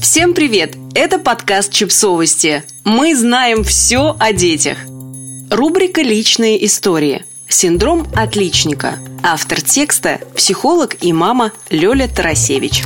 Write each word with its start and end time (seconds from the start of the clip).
Всем 0.00 0.34
привет! 0.34 0.76
Это 0.94 1.18
подкаст 1.18 1.72
«Чипсовости». 1.72 2.62
Мы 2.84 3.16
знаем 3.16 3.64
все 3.64 4.14
о 4.18 4.32
детях. 4.32 4.78
Рубрика 5.50 6.02
«Личные 6.02 6.64
истории». 6.66 7.24
Синдром 7.48 8.06
отличника. 8.14 8.98
Автор 9.22 9.60
текста– 9.60 10.20
психолог 10.36 10.96
и 11.02 11.12
мама 11.12 11.52
Лёля 11.70 12.08
Тарасевич. 12.08 12.84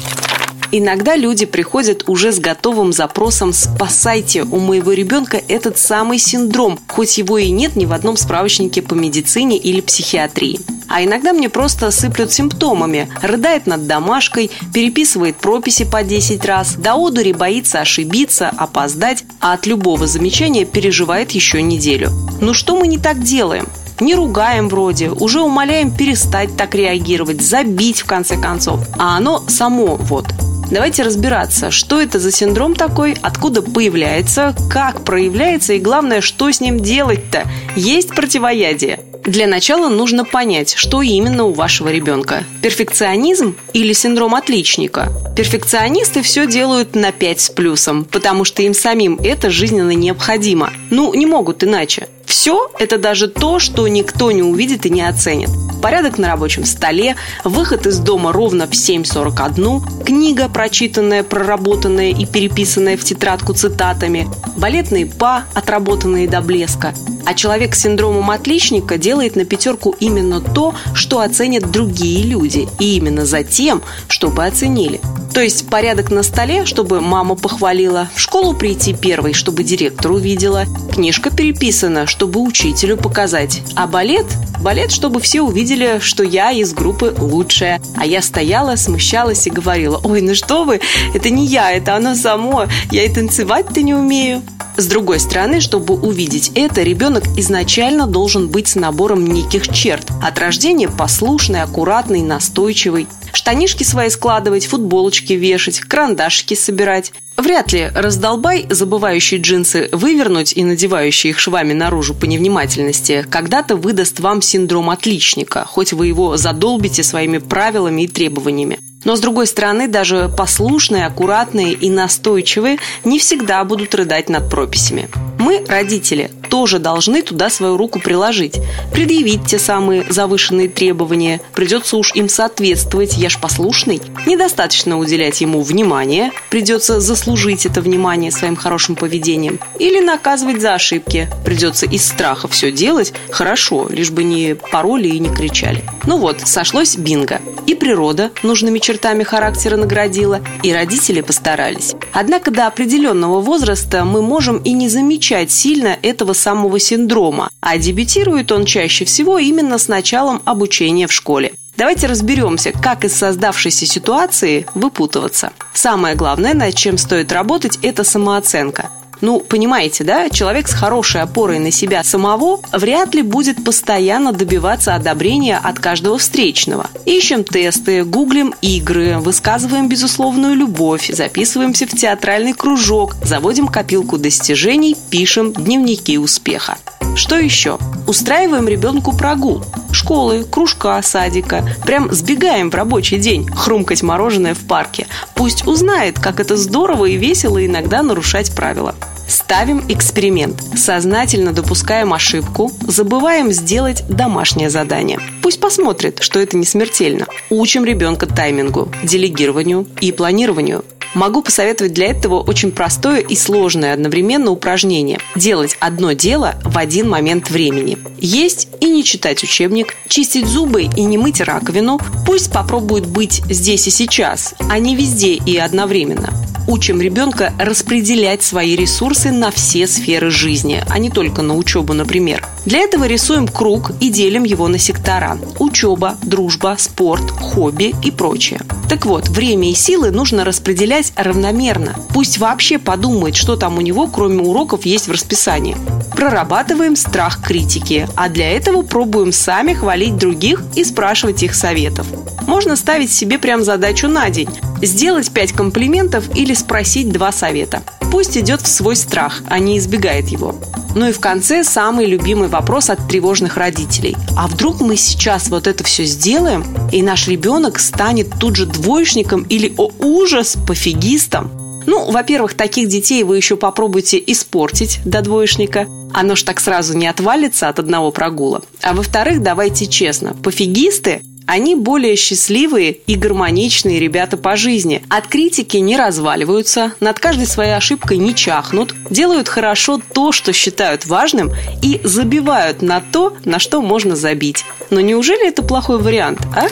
Иногда 0.72 1.16
люди 1.16 1.46
приходят 1.46 2.08
уже 2.08 2.32
с 2.32 2.38
готовым 2.38 2.92
запросом 2.92 3.52
«Спасайте, 3.52 4.44
у 4.44 4.60
моего 4.60 4.92
ребенка 4.92 5.42
этот 5.48 5.78
самый 5.78 6.18
синдром», 6.18 6.78
хоть 6.86 7.18
его 7.18 7.38
и 7.38 7.50
нет 7.50 7.74
ни 7.74 7.86
в 7.86 7.92
одном 7.92 8.16
справочнике 8.16 8.80
по 8.82 8.94
медицине 8.94 9.58
или 9.58 9.80
психиатрии. 9.80 10.60
А 10.90 11.04
иногда 11.04 11.32
мне 11.32 11.48
просто 11.48 11.92
сыплют 11.92 12.32
симптомами. 12.32 13.08
Рыдает 13.22 13.66
над 13.68 13.86
домашкой, 13.86 14.50
переписывает 14.74 15.36
прописи 15.36 15.84
по 15.84 16.02
10 16.02 16.44
раз, 16.44 16.74
до 16.74 16.94
одури 16.94 17.32
боится 17.32 17.80
ошибиться, 17.80 18.48
опоздать, 18.48 19.24
а 19.40 19.52
от 19.52 19.66
любого 19.66 20.08
замечания 20.08 20.64
переживает 20.64 21.30
еще 21.30 21.62
неделю. 21.62 22.10
Ну 22.40 22.54
что 22.54 22.76
мы 22.76 22.88
не 22.88 22.98
так 22.98 23.22
делаем? 23.22 23.68
Не 24.00 24.16
ругаем 24.16 24.68
вроде, 24.68 25.10
уже 25.10 25.40
умоляем 25.40 25.94
перестать 25.94 26.56
так 26.56 26.74
реагировать, 26.74 27.40
забить 27.40 28.00
в 28.00 28.06
конце 28.06 28.36
концов. 28.36 28.80
А 28.98 29.16
оно 29.16 29.44
само 29.46 29.94
вот– 29.96 30.26
Давайте 30.70 31.02
разбираться, 31.02 31.72
что 31.72 32.00
это 32.00 32.20
за 32.20 32.30
синдром 32.30 32.76
такой, 32.76 33.16
откуда 33.22 33.60
появляется, 33.60 34.54
как 34.70 35.04
проявляется 35.04 35.72
и 35.72 35.80
главное, 35.80 36.20
что 36.20 36.50
с 36.50 36.60
ним 36.60 36.78
делать-то. 36.78 37.42
Есть 37.74 38.10
противоядие. 38.10 39.00
Для 39.24 39.48
начала 39.48 39.88
нужно 39.88 40.24
понять, 40.24 40.74
что 40.76 41.02
именно 41.02 41.44
у 41.44 41.52
вашего 41.52 41.88
ребенка. 41.88 42.44
Перфекционизм 42.62 43.56
или 43.72 43.92
синдром 43.92 44.34
отличника? 44.34 45.12
Перфекционисты 45.36 46.22
все 46.22 46.46
делают 46.46 46.94
на 46.94 47.10
5 47.10 47.40
с 47.40 47.50
плюсом, 47.50 48.04
потому 48.04 48.44
что 48.44 48.62
им 48.62 48.72
самим 48.72 49.18
это 49.22 49.50
жизненно 49.50 49.90
необходимо. 49.90 50.70
Ну, 50.90 51.12
не 51.14 51.26
могут 51.26 51.64
иначе. 51.64 52.08
Все– 52.30 52.70
это 52.78 52.96
даже 52.96 53.26
то, 53.26 53.58
что 53.58 53.88
никто 53.88 54.30
не 54.30 54.44
увидит 54.44 54.86
и 54.86 54.90
не 54.90 55.02
оценит. 55.02 55.50
Порядок 55.82 56.16
на 56.16 56.28
рабочем 56.28 56.64
столе, 56.64 57.16
выход 57.42 57.88
из 57.88 57.98
дома 57.98 58.32
ровно 58.32 58.68
в 58.68 58.70
7.41, 58.70 60.04
книга, 60.04 60.48
прочитанная, 60.48 61.24
проработанная 61.24 62.10
и 62.10 62.26
переписанная 62.26 62.96
в 62.96 63.02
тетрадку 63.02 63.52
цитатами, 63.52 64.28
балетные 64.56 65.06
па, 65.06 65.42
отработанные 65.54 66.28
до 66.28 66.40
блеска. 66.40 66.94
А 67.24 67.34
человек 67.34 67.74
с 67.74 67.80
синдромом 67.80 68.30
отличника 68.30 68.98
делает 68.98 69.36
на 69.36 69.44
пятерку 69.44 69.94
именно 70.00 70.40
то, 70.40 70.74
что 70.94 71.20
оценят 71.20 71.70
другие 71.70 72.24
люди, 72.24 72.68
и 72.78 72.96
именно 72.96 73.24
за 73.26 73.44
тем, 73.44 73.82
чтобы 74.08 74.46
оценили. 74.46 75.00
То 75.32 75.40
есть 75.40 75.68
порядок 75.68 76.10
на 76.10 76.22
столе, 76.22 76.64
чтобы 76.64 77.00
мама 77.00 77.36
похвалила, 77.36 78.08
в 78.14 78.20
школу 78.20 78.54
прийти 78.54 78.94
первой, 78.94 79.32
чтобы 79.32 79.62
директор 79.62 80.10
увидела, 80.10 80.64
книжка 80.92 81.30
переписана, 81.30 82.06
чтобы 82.06 82.40
учителю 82.40 82.96
показать, 82.96 83.62
а 83.76 83.86
балет 83.86 84.26
Балет, 84.60 84.92
чтобы 84.92 85.20
все 85.20 85.40
увидели, 85.40 86.00
что 86.00 86.22
я 86.22 86.50
из 86.50 86.74
группы 86.74 87.14
лучшая. 87.18 87.80
А 87.96 88.04
я 88.04 88.20
стояла, 88.20 88.76
смущалась 88.76 89.46
и 89.46 89.50
говорила, 89.50 89.98
ой, 90.04 90.20
ну 90.20 90.34
что 90.34 90.64
вы, 90.64 90.80
это 91.14 91.30
не 91.30 91.46
я, 91.46 91.72
это 91.72 91.96
оно 91.96 92.14
само, 92.14 92.66
я 92.90 93.04
и 93.04 93.08
танцевать-то 93.08 93.80
не 93.80 93.94
умею. 93.94 94.42
С 94.80 94.86
другой 94.86 95.20
стороны, 95.20 95.60
чтобы 95.60 95.92
увидеть 95.92 96.52
это, 96.54 96.82
ребенок 96.82 97.24
изначально 97.36 98.06
должен 98.06 98.48
быть 98.48 98.68
с 98.68 98.76
набором 98.76 99.26
неких 99.26 99.68
черт. 99.68 100.06
От 100.22 100.38
рождения 100.38 100.88
послушный, 100.88 101.60
аккуратный, 101.60 102.22
настойчивый. 102.22 103.06
Штанишки 103.34 103.82
свои 103.82 104.08
складывать, 104.08 104.64
футболочки 104.64 105.34
вешать, 105.34 105.80
карандашики 105.80 106.54
собирать. 106.54 107.12
Вряд 107.36 107.74
ли 107.74 107.90
раздолбай, 107.94 108.64
забывающий 108.70 109.36
джинсы 109.36 109.90
вывернуть 109.92 110.54
и 110.54 110.64
надевающий 110.64 111.28
их 111.28 111.38
швами 111.38 111.74
наружу 111.74 112.14
по 112.14 112.24
невнимательности, 112.24 113.26
когда-то 113.28 113.76
выдаст 113.76 114.18
вам 114.20 114.40
синдром 114.40 114.88
отличника, 114.88 115.66
хоть 115.66 115.92
вы 115.92 116.06
его 116.06 116.38
задолбите 116.38 117.02
своими 117.02 117.36
правилами 117.36 118.04
и 118.04 118.08
требованиями. 118.08 118.78
Но, 119.04 119.16
с 119.16 119.20
другой 119.20 119.46
стороны, 119.46 119.88
даже 119.88 120.30
послушные, 120.36 121.06
аккуратные 121.06 121.72
и 121.72 121.90
настойчивые 121.90 122.78
не 123.04 123.18
всегда 123.18 123.64
будут 123.64 123.94
рыдать 123.94 124.28
над 124.28 124.50
прописями. 124.50 125.08
Мы, 125.40 125.64
родители, 125.66 126.30
тоже 126.50 126.78
должны 126.78 127.22
туда 127.22 127.48
свою 127.48 127.78
руку 127.78 127.98
приложить, 127.98 128.60
предъявить 128.92 129.46
те 129.46 129.58
самые 129.58 130.04
завышенные 130.10 130.68
требования, 130.68 131.40
придется 131.54 131.96
уж 131.96 132.14
им 132.14 132.28
соответствовать, 132.28 133.16
я 133.16 133.30
ж 133.30 133.38
послушный. 133.40 134.02
Недостаточно 134.26 134.98
уделять 134.98 135.40
ему 135.40 135.62
внимание, 135.62 136.30
придется 136.50 137.00
заслужить 137.00 137.64
это 137.64 137.80
внимание 137.80 138.30
своим 138.30 138.54
хорошим 138.54 138.96
поведением. 138.96 139.60
Или 139.78 140.00
наказывать 140.00 140.60
за 140.60 140.74
ошибки, 140.74 141.26
придется 141.42 141.86
из 141.86 142.06
страха 142.06 142.46
все 142.46 142.70
делать 142.70 143.14
хорошо, 143.30 143.88
лишь 143.88 144.10
бы 144.10 144.22
не 144.22 144.54
пароли 144.54 145.08
и 145.08 145.18
не 145.18 145.30
кричали. 145.30 145.82
Ну 146.04 146.18
вот, 146.18 146.42
сошлось 146.44 146.96
бинго. 146.98 147.40
И 147.66 147.74
природа 147.74 148.30
нужными 148.42 148.78
чертами 148.78 149.22
характера 149.22 149.78
наградила, 149.78 150.40
и 150.62 150.70
родители 150.70 151.22
постарались. 151.22 151.94
Однако 152.12 152.50
до 152.50 152.66
определенного 152.66 153.40
возраста 153.40 154.04
мы 154.04 154.20
можем 154.20 154.58
и 154.58 154.72
не 154.72 154.90
замечать 154.90 155.29
сильно 155.50 155.96
этого 156.02 156.32
самого 156.32 156.78
синдрома, 156.78 157.50
а 157.60 157.78
дебютирует 157.78 158.52
он 158.52 158.64
чаще 158.64 159.04
всего 159.04 159.38
именно 159.38 159.78
с 159.78 159.88
началом 159.88 160.42
обучения 160.44 161.06
в 161.06 161.12
школе. 161.12 161.52
Давайте 161.76 162.08
разберемся, 162.08 162.72
как 162.72 163.04
из 163.04 163.14
создавшейся 163.14 163.86
ситуации 163.86 164.66
выпутываться. 164.74 165.52
Самое 165.72 166.14
главное, 166.14 166.52
над 166.52 166.74
чем 166.74 166.98
стоит 166.98 167.32
работать, 167.32 167.78
это 167.80 168.04
самооценка. 168.04 168.90
Ну, 169.20 169.40
понимаете, 169.40 170.04
да, 170.04 170.28
человек 170.30 170.68
с 170.68 170.72
хорошей 170.72 171.22
опорой 171.22 171.58
на 171.58 171.70
себя 171.70 172.02
самого 172.04 172.60
вряд 172.72 173.14
ли 173.14 173.22
будет 173.22 173.62
постоянно 173.64 174.32
добиваться 174.32 174.94
одобрения 174.94 175.58
от 175.58 175.78
каждого 175.78 176.18
встречного. 176.18 176.86
Ищем 177.04 177.44
тесты, 177.44 178.04
гуглим 178.04 178.54
игры, 178.62 179.18
высказываем 179.18 179.88
безусловную 179.88 180.54
любовь, 180.54 181.10
записываемся 181.12 181.86
в 181.86 181.90
театральный 181.90 182.52
кружок, 182.52 183.16
заводим 183.22 183.68
копилку 183.68 184.18
достижений, 184.18 184.96
пишем 185.10 185.52
дневники 185.52 186.18
успеха. 186.18 186.78
Что 187.16 187.36
еще? 187.36 187.78
Устраиваем 188.06 188.68
ребенку 188.68 189.16
прогул. 189.16 189.62
Школы, 189.92 190.44
кружка, 190.44 191.00
садика. 191.02 191.64
Прям 191.84 192.12
сбегаем 192.12 192.70
в 192.70 192.74
рабочий 192.74 193.18
день 193.18 193.46
хрумкать 193.48 194.02
мороженое 194.02 194.54
в 194.54 194.60
парке. 194.60 195.06
Пусть 195.34 195.66
узнает, 195.66 196.18
как 196.18 196.40
это 196.40 196.56
здорово 196.56 197.06
и 197.06 197.16
весело 197.16 197.64
иногда 197.64 198.02
нарушать 198.02 198.54
правила. 198.54 198.94
Ставим 199.28 199.84
эксперимент. 199.88 200.60
Сознательно 200.76 201.52
допускаем 201.52 202.12
ошибку, 202.12 202.72
забываем 202.86 203.52
сделать 203.52 204.02
домашнее 204.08 204.70
задание. 204.70 205.20
Пусть 205.42 205.60
посмотрит, 205.60 206.18
что 206.20 206.40
это 206.40 206.56
не 206.56 206.64
смертельно. 206.64 207.26
Учим 207.48 207.84
ребенка 207.84 208.26
таймингу, 208.26 208.90
делегированию 209.04 209.86
и 210.00 210.10
планированию. 210.10 210.84
Могу 211.14 211.42
посоветовать 211.42 211.92
для 211.92 212.06
этого 212.06 212.40
очень 212.40 212.70
простое 212.70 213.18
и 213.20 213.34
сложное 213.34 213.92
одновременно 213.92 214.50
упражнение. 214.50 215.18
Делать 215.34 215.76
одно 215.80 216.12
дело 216.12 216.54
в 216.64 216.78
один 216.78 217.08
момент 217.08 217.50
времени. 217.50 217.98
Есть 218.18 218.68
и 218.80 218.86
не 218.88 219.02
читать 219.02 219.42
учебник, 219.42 219.96
чистить 220.08 220.46
зубы 220.46 220.82
и 220.82 221.02
не 221.02 221.18
мыть 221.18 221.40
раковину. 221.40 221.98
Пусть 222.26 222.52
попробует 222.52 223.06
быть 223.06 223.42
здесь 223.50 223.88
и 223.88 223.90
сейчас, 223.90 224.54
а 224.68 224.78
не 224.78 224.94
везде 224.94 225.34
и 225.34 225.56
одновременно 225.56 226.30
учим 226.70 227.00
ребенка 227.00 227.52
распределять 227.58 228.42
свои 228.42 228.76
ресурсы 228.76 229.32
на 229.32 229.50
все 229.50 229.88
сферы 229.88 230.30
жизни, 230.30 230.82
а 230.88 230.98
не 230.98 231.10
только 231.10 231.42
на 231.42 231.56
учебу, 231.56 231.94
например. 231.94 232.46
Для 232.66 232.80
этого 232.80 233.04
рисуем 233.04 233.48
круг 233.48 233.92
и 234.00 234.10
делим 234.10 234.44
его 234.44 234.68
на 234.68 234.78
сектора. 234.78 235.38
Учеба, 235.58 236.16
дружба, 236.22 236.76
спорт, 236.78 237.30
хобби 237.30 237.94
и 238.02 238.10
прочее. 238.10 238.60
Так 238.88 239.06
вот, 239.06 239.28
время 239.28 239.70
и 239.70 239.74
силы 239.74 240.10
нужно 240.10 240.44
распределять 240.44 241.12
равномерно. 241.16 241.94
Пусть 242.12 242.38
вообще 242.38 242.78
подумает, 242.78 243.36
что 243.36 243.56
там 243.56 243.78
у 243.78 243.80
него, 243.80 244.08
кроме 244.08 244.42
уроков, 244.42 244.84
есть 244.84 245.08
в 245.08 245.12
расписании. 245.12 245.76
Прорабатываем 246.14 246.96
страх 246.96 247.42
критики, 247.42 248.08
а 248.16 248.28
для 248.28 248.50
этого 248.50 248.82
пробуем 248.82 249.32
сами 249.32 249.72
хвалить 249.72 250.16
других 250.16 250.62
и 250.74 250.84
спрашивать 250.84 251.42
их 251.42 251.54
советов. 251.54 252.06
Можно 252.46 252.76
ставить 252.76 253.12
себе 253.12 253.38
прям 253.38 253.64
задачу 253.64 254.08
на 254.08 254.28
день– 254.28 254.50
сделать 254.82 255.30
5 255.30 255.52
комплиментов 255.52 256.24
или 256.34 256.52
спросить 256.52 257.10
два 257.12 257.32
совета. 257.32 257.82
Пусть 258.10 258.36
идет 258.36 258.62
в 258.62 258.66
свой 258.66 258.96
страх, 258.96 259.42
а 259.48 259.58
не 259.58 259.78
избегает 259.78 260.28
его. 260.28 260.56
Ну 260.94 261.08
и 261.08 261.12
в 261.12 261.20
конце 261.20 261.62
самый 261.62 262.06
любимый 262.06 262.48
вопрос 262.48 262.90
от 262.90 263.06
тревожных 263.06 263.56
родителей. 263.56 264.16
А 264.36 264.48
вдруг 264.48 264.80
мы 264.80 264.96
сейчас 264.96 265.48
вот 265.48 265.66
это 265.66 265.84
все 265.84 266.04
сделаем, 266.04 266.64
и 266.92 267.02
наш 267.02 267.28
ребенок 267.28 267.78
станет 267.78 268.30
тут 268.38 268.56
же 268.56 268.66
двоечником 268.66 269.42
или, 269.42 269.72
о 269.76 269.90
ужас, 269.98 270.56
пофигистом? 270.66 271.50
Ну, 271.86 272.10
во-первых, 272.10 272.54
таких 272.54 272.88
детей 272.88 273.22
вы 273.22 273.36
еще 273.36 273.56
попробуйте 273.56 274.22
испортить 274.26 275.00
до 275.04 275.22
двоечника. 275.22 275.86
Оно 276.12 276.34
ж 276.34 276.42
так 276.42 276.60
сразу 276.60 276.96
не 276.96 277.06
отвалится 277.06 277.68
от 277.68 277.78
одного 277.78 278.10
прогула. 278.10 278.62
А 278.82 278.92
во-вторых, 278.92 279.42
давайте 279.42 279.86
честно, 279.86 280.34
пофигисты 280.34 281.22
Они 281.50 281.74
более 281.74 282.14
счастливые 282.14 282.92
и 282.92 283.16
гармоничные 283.16 283.98
ребята 283.98 284.36
по 284.36 284.54
жизни. 284.54 285.02
От 285.08 285.26
критики 285.26 285.78
не 285.78 285.96
разваливаются, 285.96 286.92
над 287.00 287.18
каждой 287.18 287.48
своей 287.48 287.74
ошибкой 287.74 288.18
не 288.18 288.36
чахнут, 288.36 288.94
делают 289.10 289.48
хорошо 289.48 290.00
то, 290.14 290.30
что 290.30 290.52
считают 290.52 291.06
важным, 291.06 291.50
и 291.82 292.00
забивают 292.04 292.82
на 292.82 293.00
то, 293.00 293.36
на 293.44 293.58
что 293.58 293.82
можно 293.82 294.14
забить. 294.14 294.64
Но 294.90 295.00
неужели 295.00 295.48
это 295.48 295.64
плохой 295.64 295.98
вариант, 295.98 296.38
а? 296.54 296.68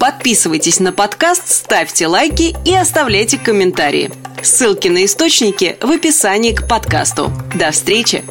Подписывайтесь 0.00 0.80
на 0.80 0.90
подкаст, 0.90 1.48
ставьте 1.48 2.08
лайки 2.08 2.56
и 2.64 2.74
оставляйте 2.74 3.38
комментарии. 3.38 4.10
Ссылки 4.42 4.88
на 4.88 5.04
источники 5.04 5.76
в 5.80 5.88
описании 5.88 6.50
к 6.50 6.66
подкасту. 6.66 7.32
До 7.54 7.70
встречи! 7.70 8.24